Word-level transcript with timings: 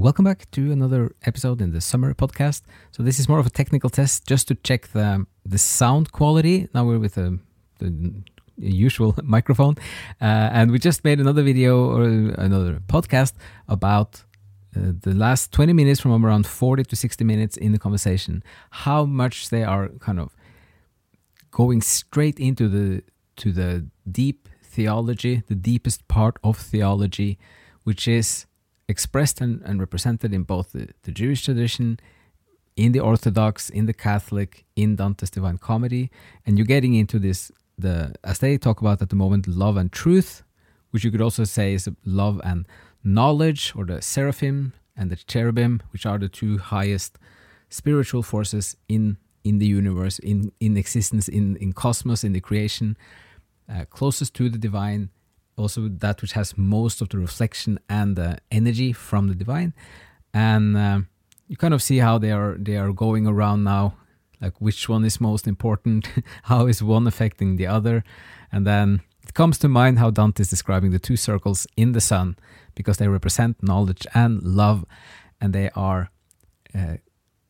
welcome 0.00 0.24
back 0.24 0.50
to 0.50 0.72
another 0.72 1.14
episode 1.26 1.60
in 1.60 1.72
the 1.72 1.80
summer 1.80 2.14
podcast. 2.14 2.62
So 2.90 3.02
this 3.02 3.20
is 3.20 3.28
more 3.28 3.38
of 3.38 3.46
a 3.46 3.50
technical 3.50 3.90
test 3.90 4.26
just 4.26 4.48
to 4.48 4.54
check 4.54 4.88
the 4.88 5.26
the 5.44 5.58
sound 5.58 6.10
quality. 6.12 6.68
Now 6.72 6.84
we're 6.86 6.98
with 6.98 7.16
the 7.16 7.38
usual 8.56 9.14
microphone, 9.22 9.74
uh, 10.22 10.56
and 10.58 10.70
we 10.70 10.78
just 10.78 11.04
made 11.04 11.20
another 11.20 11.42
video 11.42 11.72
or 11.84 12.04
another 12.04 12.80
podcast 12.86 13.34
about 13.68 14.24
uh, 14.74 14.92
the 15.02 15.12
last 15.12 15.52
20 15.52 15.74
minutes 15.74 16.00
from 16.00 16.24
around 16.24 16.46
40 16.46 16.84
to 16.84 16.96
60 16.96 17.22
minutes 17.24 17.56
in 17.58 17.72
the 17.72 17.78
conversation 17.78 18.42
how 18.70 19.04
much 19.04 19.50
they 19.50 19.64
are 19.64 19.88
kind 19.98 20.20
of 20.20 20.34
going 21.50 21.82
straight 21.82 22.38
into 22.38 22.68
the 22.68 23.02
to 23.36 23.52
the 23.52 23.86
deep 24.10 24.48
theology 24.62 25.42
the 25.48 25.56
deepest 25.56 26.06
part 26.06 26.36
of 26.44 26.56
theology 26.56 27.36
which 27.82 28.06
is 28.06 28.46
expressed 28.90 29.40
and, 29.40 29.62
and 29.62 29.80
represented 29.80 30.30
in 30.34 30.42
both 30.42 30.72
the, 30.72 30.88
the 31.04 31.12
jewish 31.12 31.44
tradition 31.44 31.98
in 32.76 32.92
the 32.92 33.00
orthodox 33.00 33.70
in 33.70 33.86
the 33.86 33.94
catholic 34.08 34.64
in 34.76 34.96
dante's 34.96 35.30
divine 35.30 35.58
comedy. 35.58 36.10
And 36.44 36.56
you're 36.56 36.72
getting 36.76 36.94
into 36.94 37.18
this 37.18 37.50
the 37.78 38.14
as 38.24 38.38
they 38.38 38.58
talk 38.58 38.80
about 38.80 39.00
at 39.00 39.08
the 39.08 39.16
moment 39.24 39.46
love 39.46 39.76
and 39.76 39.90
truth 39.90 40.42
which 40.90 41.04
you 41.04 41.10
could 41.10 41.20
also 41.20 41.44
say 41.44 41.74
is 41.74 41.88
love 42.04 42.40
and 42.44 42.66
knowledge, 43.02 43.72
or 43.76 43.84
the 43.84 44.02
seraphim 44.02 44.72
and 44.96 45.10
the 45.10 45.16
cherubim, 45.16 45.80
which 45.92 46.04
are 46.06 46.18
the 46.18 46.28
two 46.28 46.58
highest 46.58 47.18
spiritual 47.68 48.22
forces 48.22 48.76
in 48.88 49.16
in 49.42 49.58
the 49.58 49.66
universe, 49.66 50.18
in 50.18 50.52
in 50.60 50.76
existence, 50.76 51.28
in 51.28 51.56
in 51.56 51.72
cosmos, 51.72 52.24
in 52.24 52.32
the 52.32 52.40
creation, 52.40 52.96
uh, 53.72 53.84
closest 53.88 54.34
to 54.34 54.48
the 54.48 54.58
divine, 54.58 55.10
also 55.60 55.88
that 55.88 56.22
which 56.22 56.32
has 56.32 56.56
most 56.56 57.00
of 57.00 57.08
the 57.10 57.18
reflection 57.18 57.78
and 57.88 58.16
the 58.16 58.38
energy 58.50 58.92
from 58.92 59.28
the 59.28 59.34
divine, 59.34 59.74
and 60.32 60.76
uh, 60.76 61.00
you 61.48 61.56
kind 61.56 61.74
of 61.74 61.82
see 61.82 61.98
how 61.98 62.18
they 62.18 62.32
are 62.32 62.56
they 62.58 62.76
are 62.76 62.92
going 62.92 63.26
around 63.26 63.64
now, 63.64 63.94
like 64.40 64.60
which 64.60 64.88
one 64.88 65.04
is 65.04 65.20
most 65.20 65.46
important, 65.46 66.08
how 66.44 66.66
is 66.66 66.82
one 66.82 67.06
affecting 67.06 67.56
the 67.56 67.66
other, 67.66 68.02
and 68.50 68.66
then 68.66 69.00
it 69.22 69.34
comes 69.34 69.58
to 69.58 69.68
mind 69.68 69.98
how 69.98 70.10
Dante 70.10 70.40
is 70.40 70.50
describing 70.50 70.90
the 70.90 70.98
two 70.98 71.16
circles 71.16 71.66
in 71.76 71.92
the 71.92 72.00
sun 72.00 72.36
because 72.74 72.96
they 72.96 73.08
represent 73.08 73.62
knowledge 73.62 74.06
and 74.14 74.42
love, 74.42 74.84
and 75.40 75.52
they 75.52 75.70
are 75.76 76.10
uh, 76.74 76.96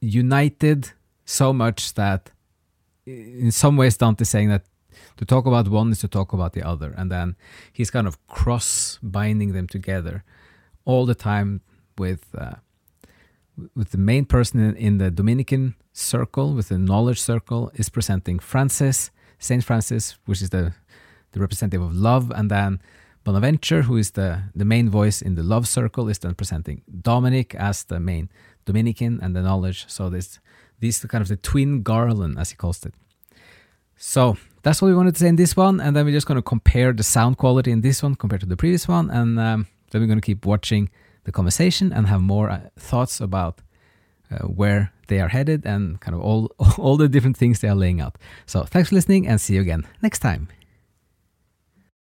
united 0.00 0.92
so 1.24 1.52
much 1.52 1.94
that, 1.94 2.30
in 3.06 3.50
some 3.50 3.76
ways, 3.76 3.96
Dante 3.96 4.22
is 4.22 4.28
saying 4.28 4.48
that 4.48 4.64
to 5.16 5.24
talk 5.24 5.46
about 5.46 5.68
one 5.68 5.90
is 5.90 6.00
to 6.00 6.08
talk 6.08 6.32
about 6.32 6.52
the 6.52 6.62
other, 6.62 6.94
and 6.96 7.10
then 7.10 7.36
he's 7.72 7.90
kind 7.90 8.06
of 8.06 8.26
cross 8.26 8.98
binding 9.02 9.52
them 9.52 9.66
together 9.66 10.24
all 10.84 11.06
the 11.06 11.14
time 11.14 11.60
with. 11.96 12.34
Uh, 12.36 12.56
with 13.74 13.90
the 13.90 13.98
main 13.98 14.24
person 14.24 14.60
in, 14.60 14.76
in 14.76 14.98
the 14.98 15.10
Dominican 15.10 15.74
circle, 15.92 16.54
with 16.54 16.68
the 16.68 16.78
knowledge 16.78 17.20
circle, 17.20 17.72
is 17.74 17.88
presenting 17.88 18.38
Francis, 18.38 19.10
Saint 19.40 19.64
Francis, 19.64 20.16
which 20.26 20.40
is 20.42 20.50
the 20.50 20.74
the 21.32 21.40
representative 21.40 21.82
of 21.82 21.94
love, 21.94 22.30
and 22.30 22.50
then 22.50 22.80
Bonaventure, 23.24 23.82
who 23.82 23.96
is 23.96 24.12
the, 24.12 24.44
the 24.54 24.64
main 24.64 24.88
voice 24.88 25.20
in 25.20 25.34
the 25.34 25.42
love 25.42 25.68
circle, 25.68 26.08
is 26.08 26.18
then 26.18 26.34
presenting 26.34 26.82
Dominic 27.02 27.54
as 27.54 27.84
the 27.84 28.00
main 28.00 28.30
Dominican 28.64 29.20
and 29.22 29.36
the 29.36 29.42
knowledge. 29.42 29.84
So 29.88 30.08
this 30.08 30.38
these 30.80 31.04
kind 31.04 31.20
of 31.20 31.28
the 31.28 31.36
twin 31.36 31.82
garland, 31.82 32.38
as 32.38 32.50
he 32.50 32.56
calls 32.56 32.86
it. 32.86 32.94
So 33.96 34.36
that's 34.62 34.82
what 34.82 34.88
we 34.88 34.94
wanted 34.94 35.14
to 35.14 35.20
say 35.20 35.28
in 35.28 35.36
this 35.36 35.56
one, 35.56 35.80
and 35.80 35.94
then 35.94 36.04
we're 36.04 36.12
just 36.12 36.26
going 36.26 36.36
to 36.36 36.42
compare 36.42 36.92
the 36.92 37.02
sound 37.02 37.38
quality 37.38 37.70
in 37.70 37.80
this 37.80 38.02
one 38.02 38.14
compared 38.14 38.40
to 38.40 38.46
the 38.46 38.56
previous 38.56 38.88
one, 38.88 39.10
and 39.10 39.38
um, 39.38 39.66
then 39.90 40.00
we're 40.00 40.06
going 40.06 40.20
to 40.20 40.26
keep 40.26 40.44
watching 40.44 40.90
the 41.24 41.32
conversation 41.32 41.92
and 41.92 42.06
have 42.06 42.20
more 42.20 42.50
uh, 42.50 42.60
thoughts 42.78 43.20
about 43.20 43.60
uh, 44.30 44.46
where 44.46 44.92
they 45.08 45.20
are 45.20 45.28
headed 45.28 45.64
and 45.64 46.00
kind 46.00 46.14
of 46.14 46.20
all 46.20 46.50
all 46.78 46.96
the 46.96 47.08
different 47.08 47.36
things 47.36 47.60
they 47.60 47.68
are 47.68 47.74
laying 47.74 48.00
out. 48.00 48.16
So 48.46 48.64
thanks 48.64 48.88
for 48.90 48.94
listening, 48.94 49.26
and 49.26 49.40
see 49.40 49.54
you 49.54 49.60
again 49.60 49.86
next 50.02 50.20
time. 50.20 50.48